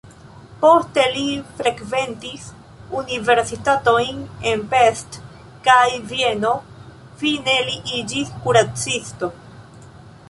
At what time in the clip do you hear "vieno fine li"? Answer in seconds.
6.15-7.79